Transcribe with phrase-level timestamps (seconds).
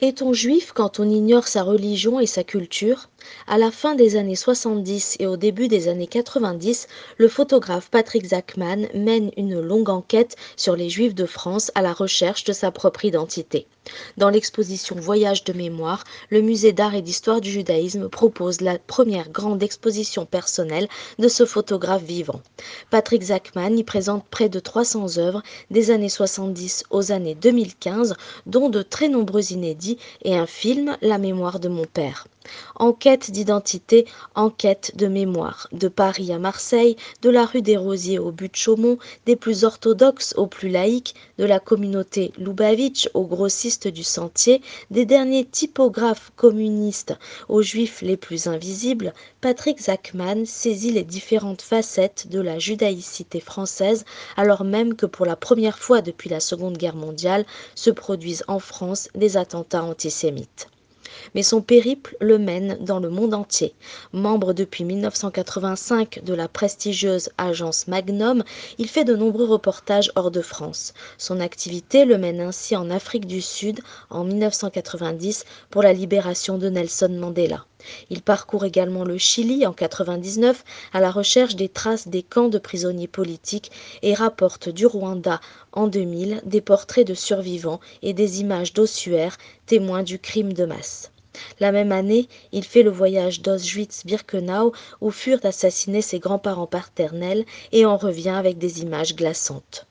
[0.00, 3.08] Est-on juif quand on ignore sa religion et sa culture?
[3.48, 6.86] À la fin des années 70 et au début des années 90,
[7.16, 11.92] le photographe Patrick Zachman mène une longue enquête sur les juifs de France à la
[11.92, 13.66] recherche de sa propre identité.
[14.16, 19.30] Dans l'exposition Voyage de mémoire, le musée d'art et d'histoire du judaïsme propose la première
[19.30, 22.40] grande exposition personnelle de ce photographe vivant.
[22.90, 28.14] Patrick Zachman y présente près de 300 œuvres des années 70 aux années 2015,
[28.46, 32.26] dont de très nombreux inédits et un film, La mémoire de mon père.
[32.76, 35.68] Enquête d'identité, enquête de mémoire.
[35.72, 39.64] De Paris à Marseille, de la rue des Rosiers au but de Chaumont, des plus
[39.64, 46.32] orthodoxes aux plus laïques, de la communauté Lubavitch aux grossistes du sentier, des derniers typographes
[46.36, 47.14] communistes
[47.48, 54.04] aux juifs les plus invisibles, Patrick Zachman saisit les différentes facettes de la judaïcité française,
[54.36, 58.58] alors même que pour la première fois depuis la Seconde Guerre mondiale se produisent en
[58.58, 60.68] France des attentats antisémites
[61.34, 63.74] mais son périple le mène dans le monde entier.
[64.12, 68.44] Membre depuis 1985 de la prestigieuse agence Magnum,
[68.78, 70.94] il fait de nombreux reportages hors de France.
[71.16, 73.80] Son activité le mène ainsi en Afrique du Sud
[74.10, 77.64] en 1990 pour la libération de Nelson Mandela.
[78.10, 82.58] Il parcourt également le Chili en 1999 à la recherche des traces des camps de
[82.58, 83.70] prisonniers politiques
[84.02, 85.40] et rapporte du Rwanda
[85.72, 89.36] en 2000 des portraits de survivants et des images d'ossuaires
[89.66, 91.10] témoins du crime de masse.
[91.60, 97.84] La même année, il fait le voyage d'Auschwitz-Birkenau où furent assassinés ses grands-parents paternels et
[97.84, 99.87] en revient avec des images glaçantes.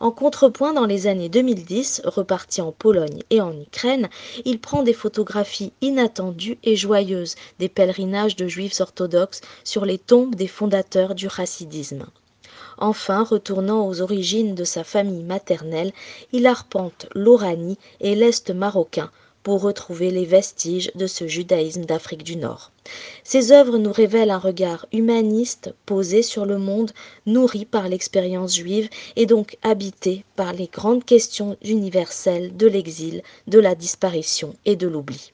[0.00, 4.08] En contrepoint, dans les années 2010, reparti en Pologne et en Ukraine,
[4.44, 10.34] il prend des photographies inattendues et joyeuses des pèlerinages de juifs orthodoxes sur les tombes
[10.34, 12.06] des fondateurs du chassidisme.
[12.78, 15.92] Enfin, retournant aux origines de sa famille maternelle,
[16.32, 19.10] il arpente l'Oranie et l'Est marocain
[19.42, 22.72] pour retrouver les vestiges de ce judaïsme d'Afrique du Nord.
[23.24, 26.92] Ces œuvres nous révèlent un regard humaniste posé sur le monde,
[27.26, 33.58] nourri par l'expérience juive et donc habité par les grandes questions universelles de l'exil, de
[33.58, 35.32] la disparition et de l'oubli.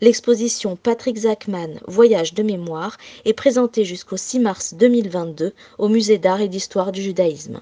[0.00, 6.40] L'exposition Patrick Zachman Voyage de mémoire est présentée jusqu'au 6 mars 2022 au Musée d'art
[6.40, 7.60] et d'histoire du judaïsme.